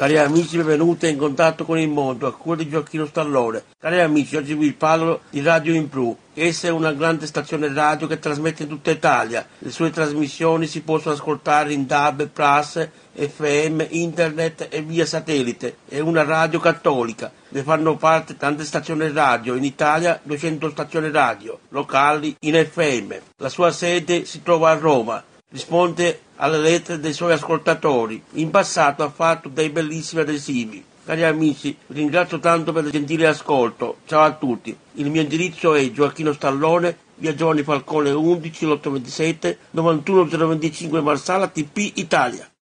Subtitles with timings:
[0.00, 3.64] Cari amici, benvenuti in contatto con il mondo, a cura di Gioacchino Stallone.
[3.78, 6.16] Cari amici, oggi vi parlo di Radio Impru.
[6.32, 9.46] Essa è una grande stazione radio che trasmette in tutta Italia.
[9.58, 15.76] Le sue trasmissioni si possono ascoltare in DAB, Plus, FM, Internet e via satellite.
[15.86, 17.30] È una radio cattolica.
[17.50, 19.54] Ne fanno parte tante stazioni radio.
[19.54, 23.12] In Italia 200 stazioni radio, locali in FM.
[23.36, 28.22] La sua sede si trova a Roma risponde alle lettere dei suoi ascoltatori.
[28.34, 30.84] In passato ha fatto dei bellissimi adesivi.
[31.04, 33.98] Cari amici, vi ringrazio tanto per il gentile ascolto.
[34.06, 34.76] Ciao a tutti.
[34.94, 42.50] Il mio indirizzo è Gioacchino Stallone, via Giovanni Falcone 11 827 91025 Marsala TP Italia.